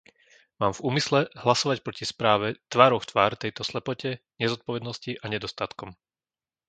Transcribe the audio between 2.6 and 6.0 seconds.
tvárou v tvár tejto slepote, nezodpovednosti a nedostatkom.